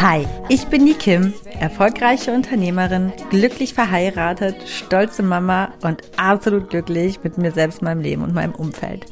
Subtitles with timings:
[0.00, 7.38] Hi, ich bin die Kim, erfolgreiche Unternehmerin, glücklich verheiratet, stolze Mama und absolut glücklich mit
[7.38, 9.06] mir selbst, meinem Leben und meinem Umfeld.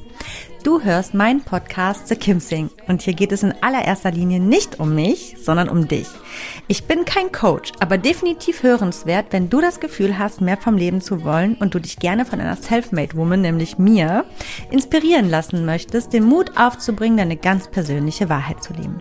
[0.67, 4.81] Du hörst meinen Podcast The Kim Sing und hier geht es in allererster Linie nicht
[4.81, 6.09] um mich, sondern um dich.
[6.67, 11.01] Ich bin kein Coach, aber definitiv hörenswert, wenn du das Gefühl hast, mehr vom Leben
[11.01, 14.25] zu wollen und du dich gerne von einer Selfmade Woman, nämlich mir,
[14.73, 19.01] inspirieren lassen möchtest, den Mut aufzubringen, deine ganz persönliche Wahrheit zu leben.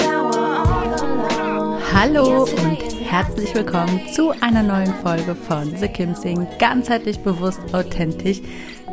[1.93, 6.47] Hallo und herzlich willkommen zu einer neuen Folge von The Kim Sing.
[6.57, 8.41] Ganzheitlich bewusst, authentisch,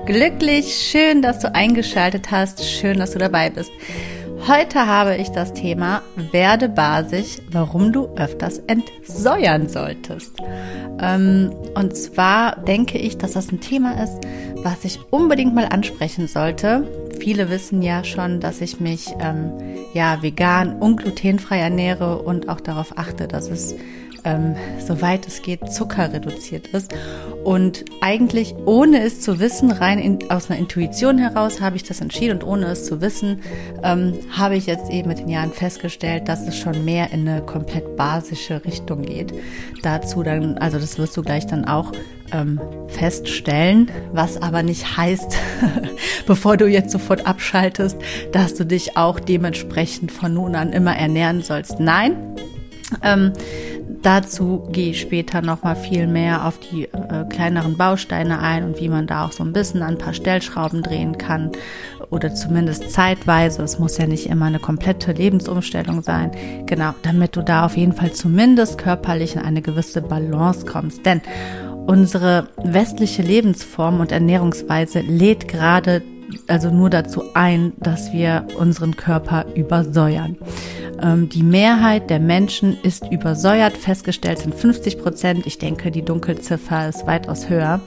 [0.04, 0.74] glücklich.
[0.74, 2.64] Schön, dass du eingeschaltet hast.
[2.64, 3.70] Schön, dass du dabei bist.
[4.47, 10.33] Heute habe ich das Thema Werde basisch, warum du öfters entsäuern solltest.
[11.00, 14.20] Ähm, und zwar denke ich, dass das ein Thema ist,
[14.62, 16.86] was ich unbedingt mal ansprechen sollte.
[17.19, 19.53] Viele wissen ja schon, dass ich mich ähm,
[19.92, 23.75] ja vegan und glutenfrei ernähre und auch darauf achte, dass es
[24.28, 26.94] ähm, soweit es geht Zucker reduziert ist.
[27.44, 32.00] Und eigentlich ohne es zu wissen, rein in, aus einer Intuition heraus habe ich das
[32.00, 33.40] entschieden und ohne es zu wissen,
[33.82, 37.40] ähm, habe ich jetzt eben mit den Jahren festgestellt, dass es schon mehr in eine
[37.42, 39.32] komplett basische Richtung geht.
[39.82, 41.92] Dazu dann, also das wirst du gleich dann auch
[42.32, 45.38] ähm, feststellen, was aber nicht heißt,
[46.26, 47.96] bevor du jetzt sofort abschaltest,
[48.32, 51.80] dass du dich auch dementsprechend von nun an immer ernähren sollst.
[51.80, 52.36] Nein,
[53.02, 53.32] ähm,
[54.08, 58.88] dazu gehe ich später nochmal viel mehr auf die äh, kleineren Bausteine ein und wie
[58.88, 61.52] man da auch so ein bisschen an ein paar Stellschrauben drehen kann
[62.08, 63.62] oder zumindest zeitweise.
[63.62, 66.30] Es muss ja nicht immer eine komplette Lebensumstellung sein.
[66.64, 71.04] Genau, damit du da auf jeden Fall zumindest körperlich in eine gewisse Balance kommst.
[71.04, 71.20] Denn
[71.86, 76.00] unsere westliche Lebensform und Ernährungsweise lädt gerade
[76.47, 80.37] also nur dazu ein, dass wir unseren Körper übersäuern.
[81.03, 83.77] Ähm, die Mehrheit der Menschen ist übersäuert.
[83.77, 85.47] Festgestellt sind 50 Prozent.
[85.47, 87.81] Ich denke, die Dunkelziffer ist weitaus höher.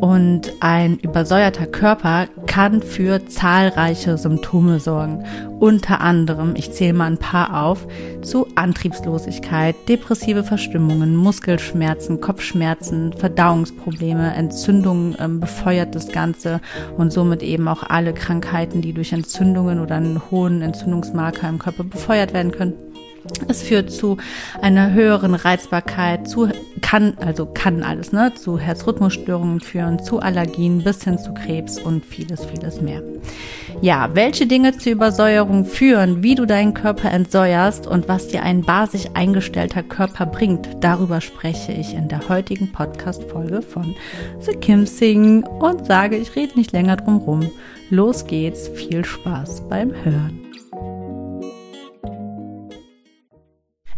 [0.00, 5.24] Und ein übersäuerter Körper kann für zahlreiche Symptome sorgen.
[5.60, 7.86] Unter anderem, ich zähle mal ein paar auf,
[8.22, 16.60] zu Antriebslosigkeit, depressive Verstimmungen, Muskelschmerzen, Kopfschmerzen, Verdauungsprobleme, Entzündungen ähm, befeuert das Ganze
[16.96, 21.84] und somit eben auch alle Krankheiten, die durch Entzündungen oder einen hohen Entzündungsmarker im Körper
[21.84, 22.89] befeuert werden können.
[23.48, 24.16] Es führt zu
[24.60, 26.48] einer höheren Reizbarkeit, zu
[26.80, 32.04] kann, also kann alles, ne, zu Herzrhythmusstörungen führen, zu Allergien bis hin zu Krebs und
[32.04, 33.02] vieles, vieles mehr.
[33.82, 38.62] Ja, welche Dinge zur Übersäuerung führen, wie du deinen Körper entsäuerst und was dir ein
[38.62, 43.94] basisch eingestellter Körper bringt, darüber spreche ich in der heutigen Podcast-Folge von
[44.40, 47.50] The Kim Sing und sage, ich rede nicht länger drum rum.
[47.90, 50.49] Los geht's, viel Spaß beim Hören.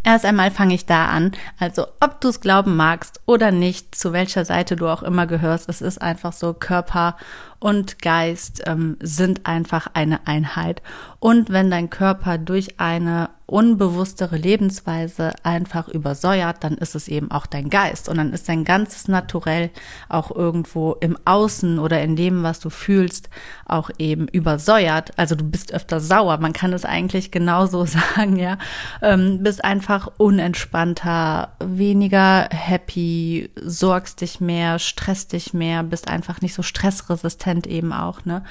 [0.05, 1.33] Erst einmal fange ich da an.
[1.61, 5.69] Also ob du es glauben magst oder nicht, zu welcher Seite du auch immer gehörst,
[5.69, 7.17] es ist einfach so, Körper
[7.61, 10.83] und Geist ähm, sind einfach eine Einheit.
[11.21, 17.45] Und wenn dein Körper durch eine unbewusstere Lebensweise einfach übersäuert, dann ist es eben auch
[17.45, 18.09] dein Geist.
[18.09, 19.71] Und dann ist dein ganzes Naturell
[20.09, 23.29] auch irgendwo im Außen oder in dem, was du fühlst,
[23.67, 25.11] auch eben übersäuert.
[25.19, 26.39] Also du bist öfter sauer.
[26.39, 27.85] Man kann es eigentlich genauso
[28.17, 28.57] sagen, ja.
[29.03, 36.55] Ähm, bist einfach unentspannter, weniger happy, sorgst dich mehr, stresst dich mehr, bist einfach nicht
[36.55, 38.45] so stressresistent eben auch, ne.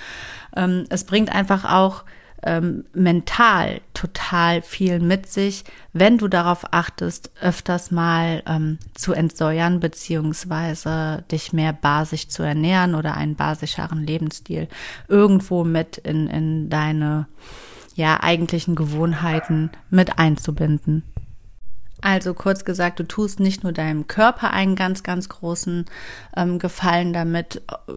[0.56, 2.04] Ähm, es bringt einfach auch
[2.44, 9.80] ähm, mental total viel mit sich, wenn du darauf achtest, öfters mal ähm, zu entsäuern
[9.80, 14.68] beziehungsweise dich mehr basisch zu ernähren oder einen basischeren Lebensstil
[15.08, 17.28] irgendwo mit in, in deine
[17.96, 21.04] ja eigentlichen Gewohnheiten mit einzubinden.
[22.04, 25.86] Also kurz gesagt, du tust nicht nur deinem Körper einen ganz, ganz großen
[26.36, 27.94] ähm, Gefallen damit, äh,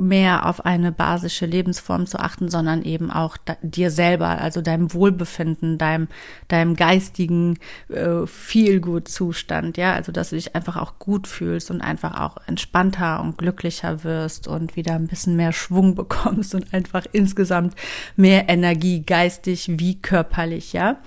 [0.00, 5.76] mehr auf eine basische Lebensform zu achten, sondern eben auch dir selber, also deinem Wohlbefinden,
[5.76, 6.06] deinem,
[6.46, 7.58] deinem geistigen
[7.88, 13.20] äh, Feelgood-Zustand, ja, also dass du dich einfach auch gut fühlst und einfach auch entspannter
[13.20, 17.74] und glücklicher wirst und wieder ein bisschen mehr Schwung bekommst und einfach insgesamt
[18.14, 20.98] mehr Energie, geistig wie körperlich, ja.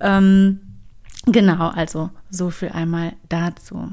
[0.00, 0.60] Ähm,
[1.26, 3.92] Genau, also so viel einmal dazu.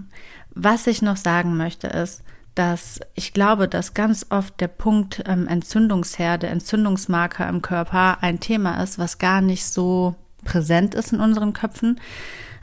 [0.54, 2.24] Was ich noch sagen möchte ist,
[2.56, 8.84] dass ich glaube, dass ganz oft der Punkt ähm, Entzündungsherde, Entzündungsmarker im Körper ein Thema
[8.84, 12.00] ist, was gar nicht so präsent ist in unseren Köpfen.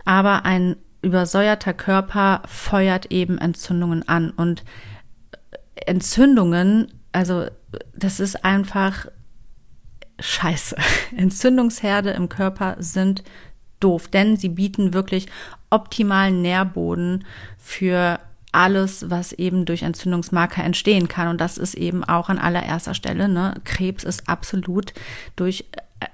[0.05, 4.31] Aber ein übersäuerter Körper feuert eben Entzündungen an.
[4.31, 4.65] Und
[5.75, 7.47] Entzündungen, also
[7.97, 9.07] das ist einfach
[10.21, 10.77] scheiße.
[11.17, 13.23] Entzündungsherde im Körper sind
[13.81, 15.27] doof, denn sie bieten wirklich
[15.71, 17.25] optimalen Nährboden
[17.59, 18.19] für
[18.53, 21.29] alles, was eben durch Entzündungsmarker entstehen kann.
[21.29, 23.29] Und das ist eben auch an allererster Stelle.
[23.29, 23.55] Ne?
[23.65, 24.95] Krebs ist absolut
[25.37, 25.67] durch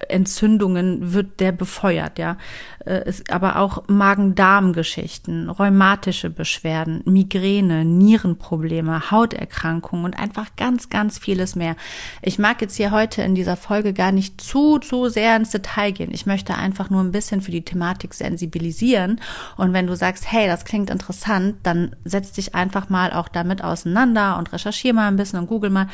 [0.08, 2.38] Entzündungen wird der befeuert, ja.
[2.86, 11.76] Äh, aber auch Magen-Darm-Geschichten, rheumatische Beschwerden, Migräne, Nierenprobleme, Hauterkrankungen und einfach ganz, ganz vieles mehr.
[12.22, 15.90] Ich mag jetzt hier heute in dieser Folge gar nicht zu, zu sehr ins Detail
[15.90, 16.10] gehen.
[16.12, 19.20] Ich möchte einfach nur ein bisschen für die Thematik sensibilisieren.
[19.56, 23.62] Und wenn du sagst, hey, das klingt interessant, dann setz dich einfach mal auch damit
[23.62, 25.88] auseinander und recherchiere mal ein bisschen und google mal,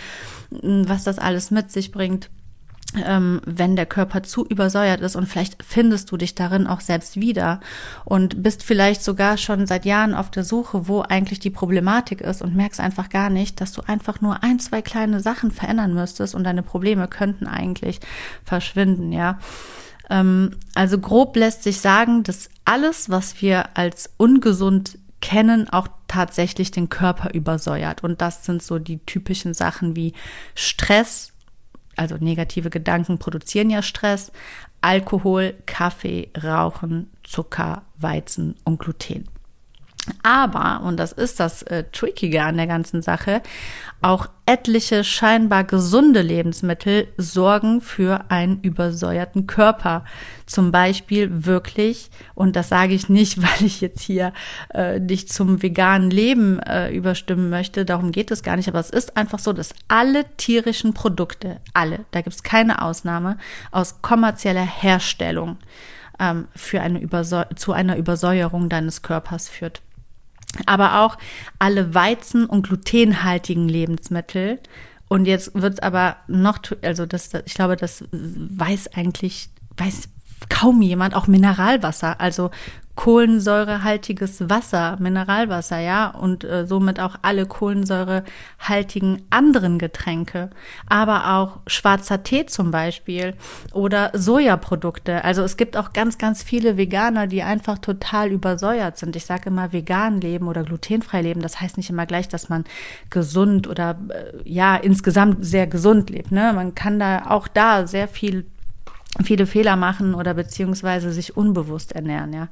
[0.51, 2.31] was das alles mit sich bringt
[2.97, 7.21] ähm, wenn der Körper zu übersäuert ist und vielleicht findest du dich darin auch selbst
[7.21, 7.61] wieder
[8.05, 12.43] und bist vielleicht sogar schon seit Jahren auf der Suche, wo eigentlich die Problematik ist
[12.43, 16.35] und merkst einfach gar nicht, dass du einfach nur ein, zwei kleine Sachen verändern müsstest
[16.35, 18.01] und deine Probleme könnten eigentlich
[18.45, 19.39] verschwinden, ja.
[20.09, 26.71] Ähm, also grob lässt sich sagen, dass alles, was wir als ungesund kennen, auch tatsächlich
[26.71, 28.03] den Körper übersäuert.
[28.03, 30.15] Und das sind so die typischen Sachen wie
[30.55, 31.33] Stress,
[31.97, 34.33] also negative Gedanken produzieren ja Stress,
[34.81, 39.29] Alkohol, Kaffee, Rauchen, Zucker, Weizen und Gluten.
[40.23, 43.43] Aber, und das ist das äh, Trickige an der ganzen Sache,
[44.03, 50.05] auch etliche scheinbar gesunde Lebensmittel sorgen für einen übersäuerten Körper.
[50.47, 54.33] Zum Beispiel wirklich, und das sage ich nicht, weil ich jetzt hier
[54.71, 58.91] äh, dich zum veganen Leben äh, überstimmen möchte, darum geht es gar nicht, aber es
[58.91, 63.37] ist einfach so, dass alle tierischen Produkte, alle, da gibt es keine Ausnahme,
[63.71, 65.59] aus kommerzieller Herstellung
[66.19, 67.07] ähm, für eine
[67.55, 69.83] zu einer Übersäuerung deines Körpers führt
[70.67, 71.17] aber auch
[71.59, 74.59] alle Weizen- und glutenhaltigen Lebensmittel.
[75.09, 80.09] Und jetzt wird es aber noch, also das, ich glaube, das weiß eigentlich, weiß
[80.49, 82.51] kaum jemand, auch Mineralwasser, also
[83.01, 90.51] kohlensäurehaltiges Wasser, Mineralwasser, ja, und äh, somit auch alle kohlensäurehaltigen anderen Getränke,
[90.87, 93.33] aber auch schwarzer Tee zum Beispiel
[93.73, 95.25] oder Sojaprodukte.
[95.25, 99.17] Also es gibt auch ganz, ganz viele Veganer, die einfach total übersäuert sind.
[99.17, 101.41] Ich sage immer vegan leben oder glutenfrei leben.
[101.41, 102.65] Das heißt nicht immer gleich, dass man
[103.09, 106.33] gesund oder äh, ja insgesamt sehr gesund lebt.
[106.33, 106.53] Ne?
[106.55, 108.45] Man kann da auch da sehr viel
[109.25, 112.49] viele Fehler machen oder beziehungsweise sich unbewusst ernähren, ja.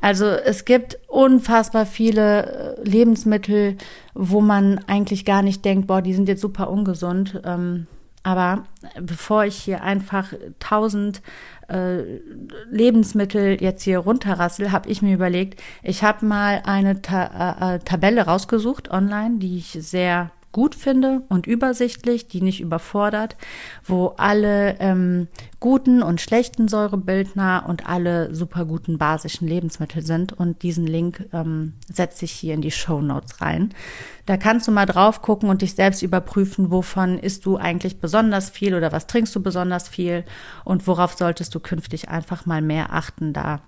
[0.00, 3.76] Also es gibt unfassbar viele äh, Lebensmittel,
[4.14, 7.40] wo man eigentlich gar nicht denkt, boah, die sind jetzt super ungesund.
[7.44, 7.86] Ähm,
[8.24, 8.64] aber
[9.00, 11.20] bevor ich hier einfach tausend
[11.68, 12.20] äh,
[12.70, 17.78] Lebensmittel jetzt hier runterrassel, habe ich mir überlegt, ich habe mal eine Ta äh, äh
[17.80, 23.36] Tabelle rausgesucht online, die ich sehr gut finde und übersichtlich, die nicht überfordert,
[23.84, 25.26] wo alle ähm,
[25.58, 30.32] guten und schlechten Säurebildner und alle super guten basischen Lebensmittel sind.
[30.32, 33.74] Und diesen Link ähm, setze ich hier in die Show Notes rein.
[34.26, 38.48] Da kannst du mal drauf gucken und dich selbst überprüfen, wovon isst du eigentlich besonders
[38.48, 40.24] viel oder was trinkst du besonders viel
[40.64, 43.60] und worauf solltest du künftig einfach mal mehr achten, da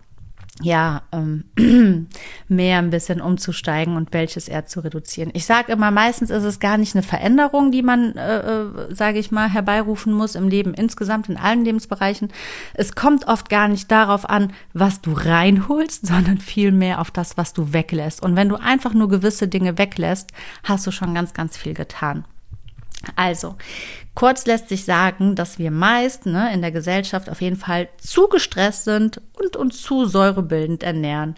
[0.63, 1.45] ja, ähm,
[2.49, 5.31] mehr ein bisschen umzusteigen und welches eher zu reduzieren.
[5.35, 9.19] Ich sage immer, meistens ist es gar nicht eine Veränderung, die man, äh, äh sage
[9.19, 12.33] ich mal, herbeirufen muss im Leben insgesamt, in allen Lebensbereichen.
[12.73, 17.53] Es kommt oft gar nicht darauf an, was du reinholst, sondern vielmehr auf das, was
[17.53, 18.23] du weglässt.
[18.23, 20.31] Und wenn du einfach nur gewisse Dinge weglässt,
[20.65, 22.25] hast du schon ganz, ganz viel getan.
[23.15, 23.57] Also,
[24.15, 28.29] kurz lässt sich sagen, dass wir meist ne, in der Gesellschaft auf jeden Fall zu
[28.29, 31.37] gestresst sind und uns zu säurebildend ernähren.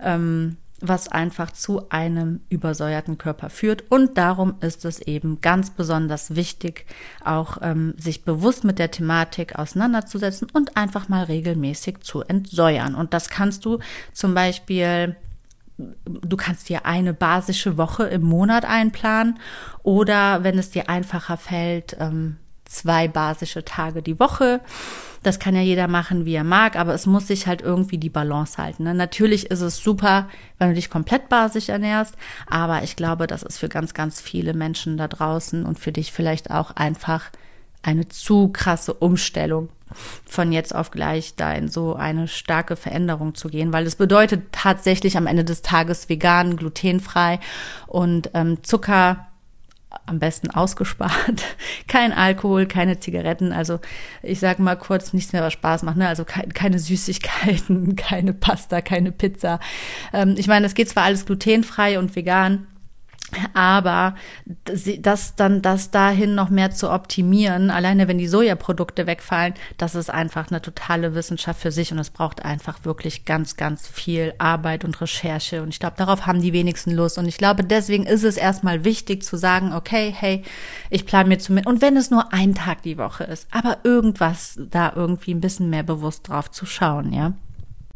[0.00, 3.84] Ähm, was einfach zu einem übersäuerten Körper führt.
[3.90, 6.86] Und darum ist es eben ganz besonders wichtig,
[7.24, 12.94] auch ähm, sich bewusst mit der Thematik auseinanderzusetzen und einfach mal regelmäßig zu entsäuern.
[12.94, 13.78] Und das kannst du
[14.12, 15.16] zum Beispiel
[16.04, 19.38] du kannst dir eine basische Woche im Monat einplanen
[19.82, 24.60] oder wenn es dir einfacher fällt, ähm, zwei basische Tage die Woche.
[25.22, 28.08] Das kann ja jeder machen, wie er mag, aber es muss sich halt irgendwie die
[28.08, 28.84] Balance halten.
[28.84, 28.94] Ne?
[28.94, 32.14] Natürlich ist es super, wenn du dich komplett basisch ernährst,
[32.46, 36.12] aber ich glaube, das ist für ganz, ganz viele Menschen da draußen und für dich
[36.12, 37.30] vielleicht auch einfach
[37.82, 39.68] eine zu krasse Umstellung
[40.24, 44.52] von jetzt auf gleich da in so eine starke Veränderung zu gehen, weil es bedeutet
[44.52, 47.40] tatsächlich am Ende des Tages vegan, glutenfrei
[47.86, 49.26] und ähm, Zucker
[50.06, 51.44] am besten ausgespart.
[51.88, 53.52] Kein Alkohol, keine Zigaretten.
[53.52, 53.80] Also
[54.22, 55.96] ich sage mal kurz, nichts mehr, was Spaß macht.
[55.96, 56.06] Ne?
[56.06, 59.58] Also keine Süßigkeiten, keine Pasta, keine Pizza.
[60.12, 62.66] Ähm, ich meine, es geht zwar alles glutenfrei und vegan,
[63.54, 64.14] aber
[65.00, 70.10] das dann, das dahin noch mehr zu optimieren, alleine wenn die Sojaprodukte wegfallen, das ist
[70.10, 74.84] einfach eine totale Wissenschaft für sich und es braucht einfach wirklich ganz, ganz viel Arbeit
[74.84, 75.62] und Recherche.
[75.62, 77.18] Und ich glaube, darauf haben die wenigsten Lust.
[77.18, 80.42] Und ich glaube, deswegen ist es erstmal wichtig zu sagen, okay, hey,
[80.90, 84.58] ich plane mir zumindest, und wenn es nur ein Tag die Woche ist, aber irgendwas
[84.70, 87.32] da irgendwie ein bisschen mehr bewusst drauf zu schauen, ja.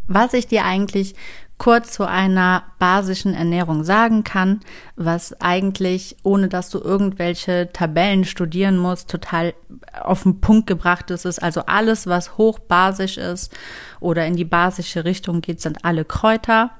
[0.06, 1.14] Was ich dir eigentlich
[1.56, 4.60] kurz zu einer basischen Ernährung sagen kann,
[4.96, 9.54] was eigentlich, ohne dass du irgendwelche Tabellen studieren musst, total
[10.02, 13.56] auf den Punkt gebracht ist, ist also alles, was hochbasisch ist
[14.00, 16.70] oder in die basische Richtung geht, sind alle Kräuter,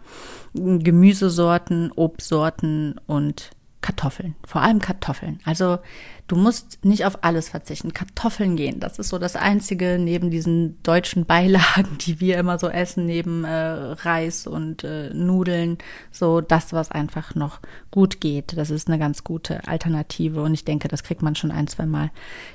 [0.55, 3.51] Gemüsesorten, Obstsorten und
[3.85, 5.41] Kartoffeln, vor allem Kartoffeln.
[5.45, 5.79] Also
[6.27, 7.93] du musst nicht auf alles verzichten.
[7.93, 12.71] Kartoffeln gehen, das ist so das Einzige neben diesen deutschen Beilagen, die wir immer so
[12.71, 15.77] essen, neben äh, Reis und äh, Nudeln,
[16.11, 17.61] so das, was einfach noch
[17.91, 18.57] gut geht.
[18.57, 21.85] Das ist eine ganz gute Alternative und ich denke, das kriegt man schon ein, zwei
[21.85, 22.11] Mal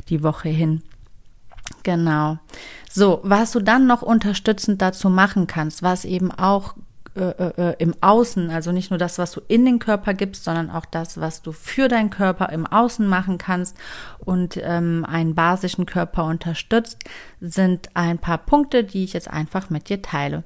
[0.10, 0.82] die Woche hin.
[1.84, 2.40] Genau.
[2.90, 6.74] So, was du dann noch unterstützend dazu machen kannst, was eben auch
[7.20, 10.70] äh, äh, im Außen, also nicht nur das, was du in den Körper gibst, sondern
[10.70, 13.78] auch das, was du für deinen Körper im Außen machen kannst
[14.20, 17.04] und ähm, einen basischen Körper unterstützt,
[17.42, 20.44] sind ein paar Punkte, die ich jetzt einfach mit dir teile.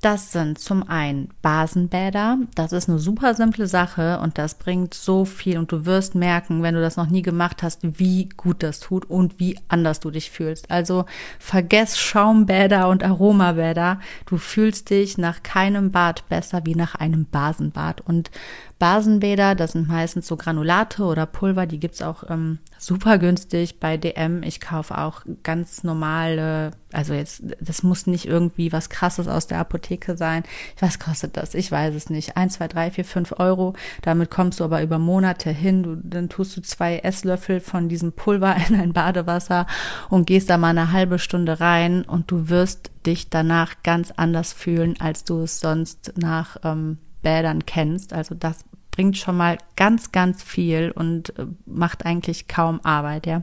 [0.00, 2.38] Das sind zum einen Basenbäder.
[2.54, 6.62] Das ist eine super simple Sache und das bringt so viel und du wirst merken,
[6.62, 10.10] wenn du das noch nie gemacht hast, wie gut das tut und wie anders du
[10.10, 10.70] dich fühlst.
[10.70, 11.06] Also
[11.38, 14.00] vergess Schaumbäder und Aromabäder.
[14.26, 18.30] Du fühlst dich nach keinem Bad besser wie nach einem Basenbad und
[18.78, 23.96] Basenbäder, das sind meistens so Granulate oder Pulver, die gibt's auch ähm, super günstig bei
[23.96, 24.42] DM.
[24.42, 29.60] Ich kaufe auch ganz normale, also jetzt, das muss nicht irgendwie was krasses aus der
[29.60, 30.42] Apotheke sein.
[30.78, 31.54] Was kostet das?
[31.54, 32.36] Ich weiß es nicht.
[32.36, 33.72] Eins, zwei, drei, vier, fünf Euro.
[34.02, 35.82] Damit kommst du aber über Monate hin.
[35.82, 39.66] Du, dann tust du zwei Esslöffel von diesem Pulver in ein Badewasser
[40.10, 44.52] und gehst da mal eine halbe Stunde rein und du wirst dich danach ganz anders
[44.52, 48.12] fühlen, als du es sonst nach ähm, Bädern kennst.
[48.12, 53.42] Also das bringt schon mal ganz, ganz viel und äh, macht eigentlich kaum Arbeit, ja.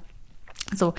[0.73, 0.93] So,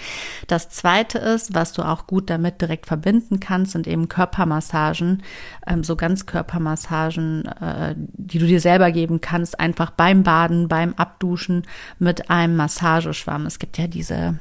[0.48, 5.22] das zweite ist, was du auch gut damit direkt verbinden kannst, sind eben Körpermassagen,
[5.66, 11.62] ähm, so Ganzkörpermassagen, äh, die du dir selber geben kannst, einfach beim Baden, beim Abduschen
[11.98, 13.46] mit einem Massageschwamm.
[13.46, 14.38] Es gibt ja diese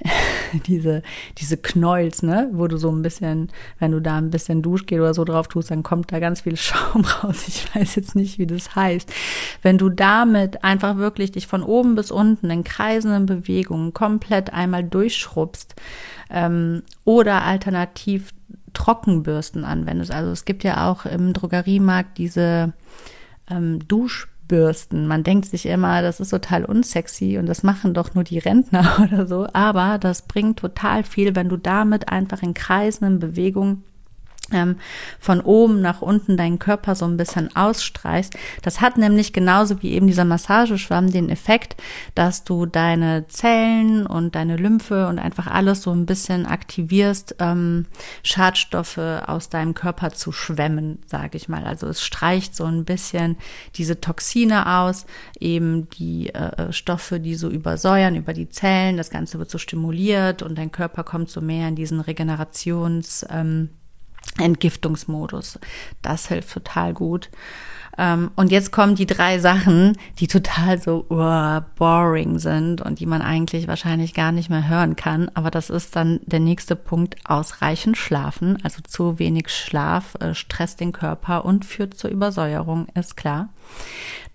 [0.66, 1.02] diese,
[1.38, 5.14] diese Knolls, ne, wo du so ein bisschen, wenn du da ein bisschen Duschgel oder
[5.14, 7.48] so drauf tust, dann kommt da ganz viel Schaum raus.
[7.48, 9.12] Ich weiß jetzt nicht, wie das heißt.
[9.62, 14.84] Wenn du damit einfach wirklich dich von oben bis unten in kreisenden Bewegungen komplett einmal
[14.84, 15.74] durchschrubbst
[16.30, 18.32] ähm, oder alternativ
[18.74, 20.12] Trockenbürsten anwendest.
[20.12, 22.74] Also es gibt ja auch im Drogeriemarkt diese
[23.50, 25.06] ähm, Dusch bürsten.
[25.06, 28.98] Man denkt sich immer, das ist total unsexy und das machen doch nur die Rentner
[29.02, 29.46] oder so.
[29.52, 33.84] Aber das bringt total viel, wenn du damit einfach in kreisenden Bewegungen
[35.18, 38.34] von oben nach unten deinen Körper so ein bisschen ausstreichst.
[38.62, 41.76] Das hat nämlich genauso wie eben dieser Massageschwamm den Effekt,
[42.14, 47.86] dass du deine Zellen und deine Lymphe und einfach alles so ein bisschen aktivierst, ähm,
[48.22, 51.64] Schadstoffe aus deinem Körper zu schwemmen, sage ich mal.
[51.64, 53.36] Also es streicht so ein bisschen
[53.74, 55.06] diese Toxine aus,
[55.40, 58.96] eben die äh, Stoffe, die so übersäuern über die Zellen.
[58.96, 63.70] Das Ganze wird so stimuliert und dein Körper kommt so mehr in diesen Regenerations ähm,
[64.38, 65.58] Entgiftungsmodus.
[66.02, 67.30] Das hilft total gut.
[67.98, 73.06] Ähm, und jetzt kommen die drei Sachen, die total so uh, boring sind und die
[73.06, 75.30] man eigentlich wahrscheinlich gar nicht mehr hören kann.
[75.34, 78.58] Aber das ist dann der nächste Punkt, ausreichend schlafen.
[78.62, 83.48] Also zu wenig Schlaf äh, stresst den Körper und führt zur Übersäuerung, ist klar.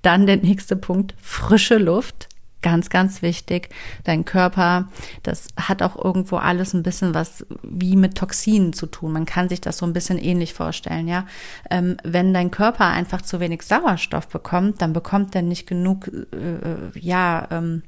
[0.02, 2.28] Dann der nächste Punkt, frische Luft.
[2.62, 3.70] Ganz, ganz wichtig.
[4.04, 4.88] Dein Körper,
[5.24, 9.14] das hat auch irgendwo alles ein bisschen was wie mit Toxinen zu tun.
[9.14, 11.26] Man kann sich das so ein bisschen ähnlich vorstellen, ja.
[11.72, 17.00] Ähm, wenn dein Körper einfach zu wenig Sauerstoff bekommt, dann bekommt er nicht genug, äh,
[17.00, 17.82] ja, ähm,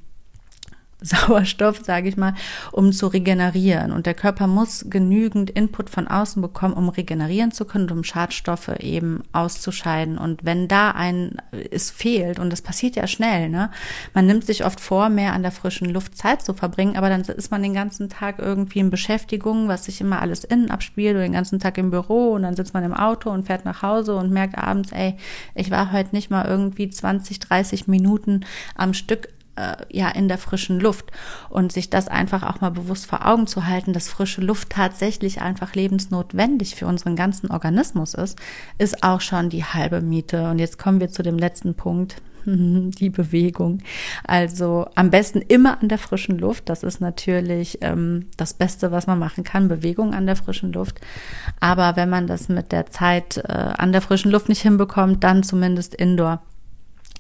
[1.04, 2.34] Sauerstoff, sage ich mal,
[2.72, 3.92] um zu regenerieren.
[3.92, 8.72] Und der Körper muss genügend Input von außen bekommen, um regenerieren zu können, um Schadstoffe
[8.80, 10.18] eben auszuscheiden.
[10.18, 11.38] Und wenn da ein
[11.72, 13.70] es fehlt, und das passiert ja schnell, ne,
[14.14, 17.22] man nimmt sich oft vor, mehr an der frischen Luft Zeit zu verbringen, aber dann
[17.22, 21.24] ist man den ganzen Tag irgendwie in Beschäftigung, was sich immer alles innen abspielt, oder
[21.24, 24.16] den ganzen Tag im Büro und dann sitzt man im Auto und fährt nach Hause
[24.16, 25.16] und merkt abends, ey,
[25.56, 28.46] ich war heute nicht mal irgendwie 20, 30 Minuten
[28.76, 29.30] am Stück
[29.92, 31.12] ja in der frischen Luft
[31.50, 35.42] und sich das einfach auch mal bewusst vor Augen zu halten, dass frische Luft tatsächlich
[35.42, 38.38] einfach lebensnotwendig für unseren ganzen Organismus ist,
[38.78, 40.50] ist auch schon die halbe Miete.
[40.50, 43.80] Und jetzt kommen wir zu dem letzten Punkt, die Bewegung.
[44.24, 46.70] Also am besten immer an der frischen Luft.
[46.70, 51.00] Das ist natürlich ähm, das Beste, was man machen kann, Bewegung an der frischen Luft.
[51.60, 55.44] Aber wenn man das mit der Zeit äh, an der frischen Luft nicht hinbekommt, dann
[55.44, 56.42] zumindest indoor.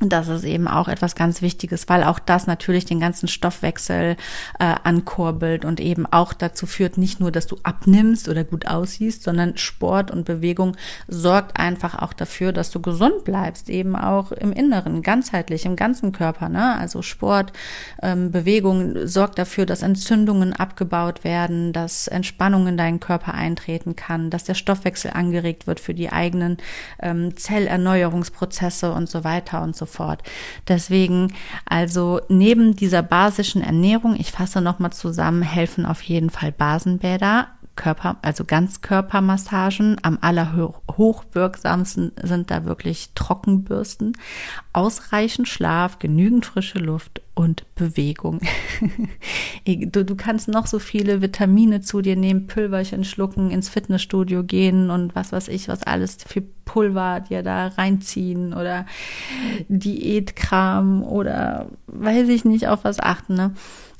[0.09, 4.15] Das ist eben auch etwas ganz Wichtiges, weil auch das natürlich den ganzen Stoffwechsel
[4.59, 9.23] äh, ankurbelt und eben auch dazu führt, nicht nur, dass du abnimmst oder gut aussiehst,
[9.23, 10.75] sondern Sport und Bewegung
[11.07, 16.11] sorgt einfach auch dafür, dass du gesund bleibst, eben auch im Inneren, ganzheitlich, im ganzen
[16.11, 16.49] Körper.
[16.49, 16.75] Ne?
[16.77, 17.53] Also Sport,
[18.01, 24.31] ähm, Bewegung sorgt dafür, dass Entzündungen abgebaut werden, dass Entspannung in deinen Körper eintreten kann,
[24.31, 26.57] dass der Stoffwechsel angeregt wird für die eigenen
[26.99, 30.23] ähm, Zellerneuerungsprozesse und so weiter und so so fort.
[30.67, 31.33] Deswegen,
[31.65, 38.17] also neben dieser basischen Ernährung, ich fasse nochmal zusammen, helfen auf jeden Fall Basenbäder, Körper,
[38.21, 39.97] also Ganzkörpermassagen.
[40.03, 44.13] Am allerhochwirksamsten sind da wirklich Trockenbürsten,
[44.73, 48.41] ausreichend Schlaf, genügend frische Luft und Bewegung.
[49.65, 54.89] du, du kannst noch so viele Vitamine zu dir nehmen, Pülverchen schlucken, ins Fitnessstudio gehen
[54.89, 58.85] und was weiß ich, was alles für Pulver dir da reinziehen oder
[59.67, 63.35] Diätkram oder weiß ich nicht, auf was achten.
[63.35, 63.53] Ne?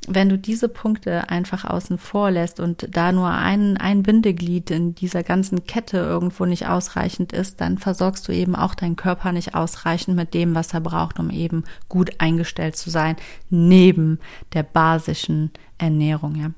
[0.06, 4.94] wenn du diese Punkte einfach außen vor lässt und da nur ein, ein Bindeglied in
[4.94, 9.54] dieser ganzen Kette irgendwo nicht ausreichend ist, dann versorgst du eben auch deinen Körper nicht
[9.54, 13.16] ausreichend mit dem, was er braucht, um eben gut eingestellt zu sein,
[13.50, 14.18] neben
[14.52, 16.50] der basischen Ernährung, ja.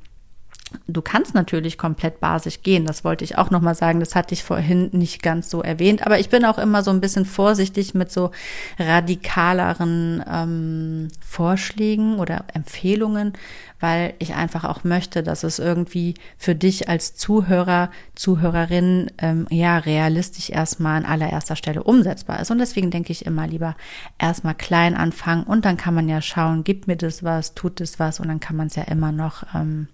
[0.88, 4.42] Du kannst natürlich komplett basisch gehen, das wollte ich auch nochmal sagen, das hatte ich
[4.42, 8.10] vorhin nicht ganz so erwähnt, aber ich bin auch immer so ein bisschen vorsichtig mit
[8.10, 8.32] so
[8.76, 13.34] radikaleren ähm, Vorschlägen oder Empfehlungen,
[13.78, 19.78] weil ich einfach auch möchte, dass es irgendwie für dich als Zuhörer, Zuhörerin ähm, ja
[19.78, 22.50] realistisch erstmal an allererster Stelle umsetzbar ist.
[22.50, 23.76] Und deswegen denke ich immer lieber
[24.18, 28.00] erstmal klein anfangen und dann kann man ja schauen, gibt mir das was, tut das
[28.00, 29.86] was und dann kann man es ja immer noch ähm,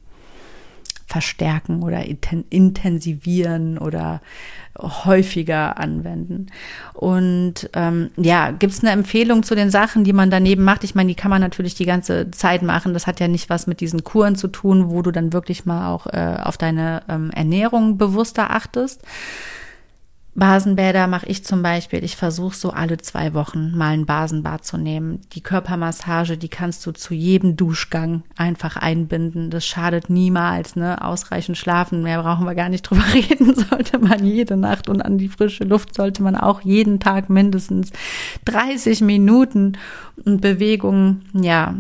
[1.12, 2.03] verstärken oder
[2.48, 4.22] intensivieren oder
[4.81, 6.46] häufiger anwenden.
[6.94, 10.85] Und ähm, ja, gibt es eine Empfehlung zu den Sachen, die man daneben macht?
[10.85, 12.94] Ich meine, die kann man natürlich die ganze Zeit machen.
[12.94, 15.92] Das hat ja nicht was mit diesen Kuren zu tun, wo du dann wirklich mal
[15.92, 19.03] auch äh, auf deine ähm, Ernährung bewusster achtest.
[20.35, 22.03] Basenbäder mache ich zum Beispiel.
[22.03, 25.21] Ich versuche so alle zwei Wochen mal ein Basenbad zu nehmen.
[25.35, 29.51] Die Körpermassage, die kannst du zu jedem Duschgang einfach einbinden.
[29.51, 30.75] Das schadet niemals.
[30.75, 31.05] Ne?
[31.05, 33.55] Ausreichend schlafen, mehr brauchen wir gar nicht drüber reden.
[33.55, 37.90] Sollte man jede Nacht und an die frische Luft sollte man auch jeden Tag mindestens
[38.47, 39.77] 30 Minuten
[40.25, 41.75] und Bewegung, ja,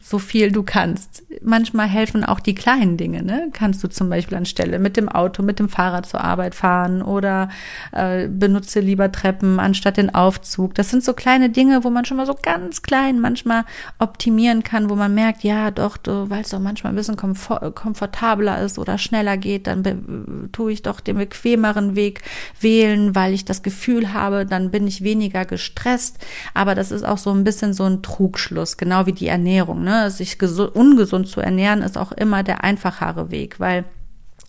[0.00, 1.24] so viel du kannst.
[1.42, 3.22] Manchmal helfen auch die kleinen Dinge.
[3.22, 3.48] Ne?
[3.52, 7.48] Kannst du zum Beispiel anstelle mit dem Auto, mit dem Fahrrad zur Arbeit fahren oder
[7.96, 10.74] äh, benutze lieber Treppen anstatt den Aufzug.
[10.74, 13.64] Das sind so kleine Dinge, wo man schon mal so ganz klein manchmal
[13.98, 18.62] optimieren kann, wo man merkt, ja, doch, weil es doch manchmal ein bisschen komfort komfortabler
[18.62, 22.22] ist oder schneller geht, dann tue ich doch den bequemeren Weg
[22.60, 26.18] wählen, weil ich das Gefühl habe, dann bin ich weniger gestresst.
[26.54, 29.82] Aber das ist auch so ein bisschen so ein Trugschluss, genau wie die Ernährung.
[29.82, 30.10] Ne?
[30.10, 30.38] Sich
[30.74, 33.84] ungesund zu ernähren ist auch immer der einfachere Weg, weil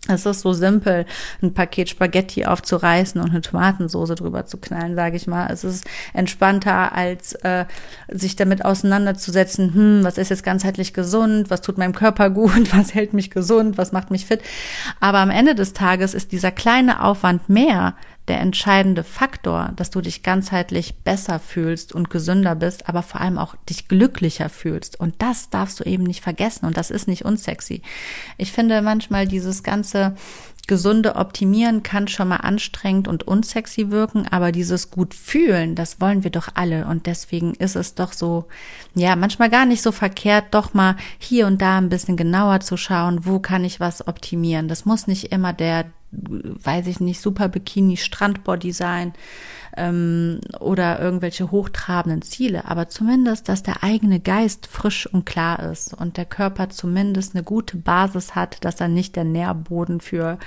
[0.07, 1.05] es ist so simpel,
[1.41, 5.49] ein Paket Spaghetti aufzureißen und eine Tomatensoße drüber zu knallen, sage ich mal.
[5.51, 7.65] Es ist entspannter, als äh,
[8.07, 12.93] sich damit auseinanderzusetzen, hm, was ist jetzt ganzheitlich gesund, was tut meinem Körper gut, was
[12.93, 14.41] hält mich gesund, was macht mich fit.
[14.99, 17.95] Aber am Ende des Tages ist dieser kleine Aufwand mehr
[18.27, 23.37] der entscheidende Faktor, dass du dich ganzheitlich besser fühlst und gesünder bist, aber vor allem
[23.37, 24.99] auch dich glücklicher fühlst.
[24.99, 27.81] Und das darfst du eben nicht vergessen und das ist nicht unsexy.
[28.37, 30.15] Ich finde manchmal dieses ganze
[30.67, 36.23] gesunde Optimieren kann schon mal anstrengend und unsexy wirken, aber dieses gut fühlen, das wollen
[36.23, 38.47] wir doch alle und deswegen ist es doch so,
[38.93, 42.75] ja, manchmal gar nicht so verkehrt, doch mal hier und da ein bisschen genauer zu
[42.75, 44.67] schauen, wo kann ich was optimieren.
[44.67, 49.13] Das muss nicht immer der weiß ich nicht, super Bikini, Strandbody sein
[49.75, 55.93] ähm, oder irgendwelche hochtrabenden Ziele, aber zumindest, dass der eigene Geist frisch und klar ist
[55.93, 60.39] und der Körper zumindest eine gute Basis hat, dass er nicht der Nährboden für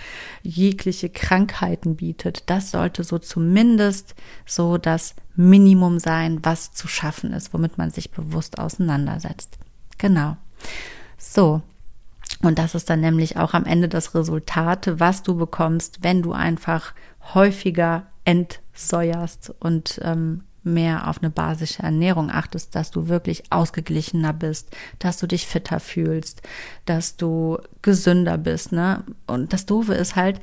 [0.43, 2.45] jegliche Krankheiten bietet.
[2.47, 4.15] Das sollte so zumindest
[4.47, 9.59] so das Minimum sein, was zu schaffen ist, womit man sich bewusst auseinandersetzt.
[9.99, 10.37] Genau.
[11.19, 11.63] So,
[12.43, 16.33] und das ist dann nämlich auch am Ende das Resultat, was du bekommst, wenn du
[16.33, 16.95] einfach
[17.35, 24.75] häufiger entsäuerst und ähm, mehr auf eine basische Ernährung achtest, dass du wirklich ausgeglichener bist,
[24.99, 26.43] dass du dich fitter fühlst,
[26.85, 29.05] dass du gesünder bist, ne?
[29.27, 30.41] Und das Doofe ist halt,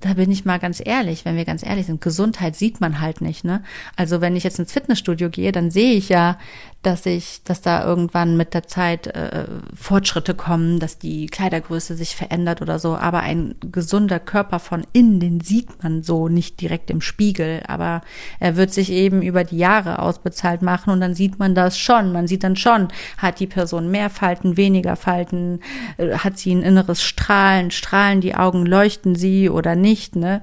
[0.00, 3.20] da bin ich mal ganz ehrlich, wenn wir ganz ehrlich sind, Gesundheit sieht man halt
[3.20, 3.62] nicht, ne?
[3.96, 6.38] Also wenn ich jetzt ins Fitnessstudio gehe, dann sehe ich ja,
[6.82, 12.16] dass ich, dass da irgendwann mit der Zeit äh, Fortschritte kommen, dass die Kleidergröße sich
[12.16, 12.96] verändert oder so.
[12.96, 17.62] Aber ein gesunder Körper von innen, den sieht man so nicht direkt im Spiegel.
[17.66, 18.00] Aber
[18.38, 22.12] er wird sich eben über die Jahre ausbezahlt machen und dann sieht man das schon.
[22.12, 25.60] Man sieht dann schon, hat die Person mehr Falten, weniger Falten,
[25.98, 30.42] äh, hat sie ein inneres Strahlen, strahlen die Augen, leuchten sie oder nicht, ne?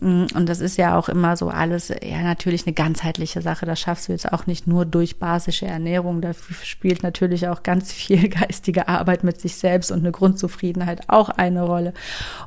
[0.00, 3.66] Mm, und das ist ja auch immer so alles, ja, natürlich eine ganzheitliche Sache.
[3.66, 6.20] Das schaffst du jetzt auch nicht nur durch basische Ernährung.
[6.20, 11.28] Da spielt natürlich auch ganz viel geistige Arbeit mit sich selbst und eine Grundzufriedenheit auch
[11.28, 11.92] eine Rolle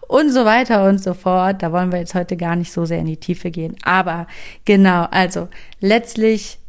[0.07, 1.61] und so weiter und so fort.
[1.61, 3.75] Da wollen wir jetzt heute gar nicht so sehr in die Tiefe gehen.
[3.83, 4.27] Aber
[4.65, 5.47] genau, also
[5.79, 6.59] letztlich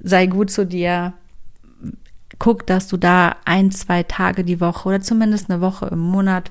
[0.00, 1.14] sei gut zu dir.
[2.40, 6.50] Guck, dass du da ein, zwei Tage die Woche oder zumindest eine Woche im Monat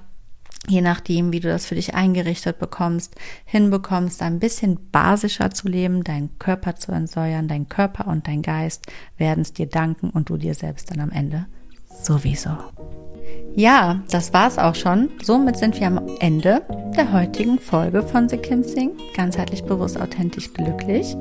[0.67, 6.03] je nachdem, wie du das für dich eingerichtet bekommst, hinbekommst, ein bisschen basischer zu leben,
[6.03, 8.85] deinen Körper zu entsäuern, dein Körper und dein Geist
[9.17, 11.45] werden es dir danken und du dir selbst dann am Ende
[12.01, 12.51] sowieso.
[13.55, 15.09] Ja, das war's auch schon.
[15.21, 16.63] Somit sind wir am Ende
[16.97, 18.91] der heutigen Folge von The Kim Sing.
[19.15, 21.15] Ganzheitlich bewusst, authentisch, glücklich.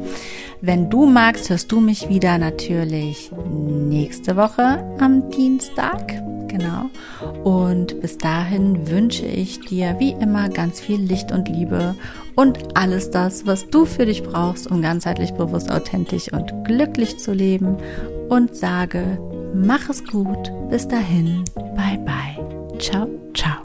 [0.62, 6.31] Wenn du magst, hörst du mich wieder natürlich nächste Woche am Dienstag.
[6.52, 6.90] Genau.
[7.44, 11.94] Und bis dahin wünsche ich dir wie immer ganz viel Licht und Liebe
[12.34, 17.32] und alles das, was du für dich brauchst, um ganzheitlich bewusst, authentisch und glücklich zu
[17.32, 17.78] leben.
[18.28, 19.18] Und sage,
[19.54, 20.52] mach es gut.
[20.70, 21.44] Bis dahin.
[21.54, 22.78] Bye bye.
[22.78, 23.62] Ciao, ciao.